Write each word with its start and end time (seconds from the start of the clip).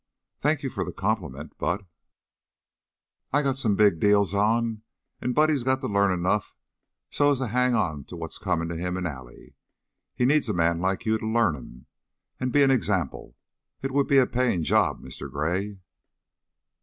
"Thank 0.39 0.63
you 0.63 0.71
for 0.71 0.83
the 0.83 0.91
compliment, 0.91 1.53
but" 1.59 1.85
"I 3.31 3.43
got 3.43 3.59
some 3.59 3.75
big 3.75 3.99
deals 3.99 4.33
on, 4.33 4.81
an' 5.21 5.33
Buddy's 5.33 5.61
got 5.61 5.81
to 5.81 5.87
learn 5.87 6.11
enough 6.11 6.55
so's 7.11 7.37
to 7.37 7.49
hang 7.49 7.75
onto 7.75 8.15
what's 8.15 8.39
comin' 8.39 8.67
to 8.69 8.75
him 8.75 8.97
an' 8.97 9.05
Allie. 9.05 9.53
He 10.15 10.25
needs 10.25 10.49
a 10.49 10.53
man 10.53 10.81
like 10.81 11.05
you 11.05 11.19
to 11.19 11.27
learn 11.27 11.53
him, 11.53 11.85
an' 12.39 12.49
be 12.49 12.63
an 12.63 12.71
example. 12.71 13.35
It 13.83 13.91
would 13.91 14.07
be 14.07 14.17
a 14.17 14.25
payin' 14.25 14.63
job, 14.63 15.01
Mister 15.01 15.27
Gray." 15.27 15.77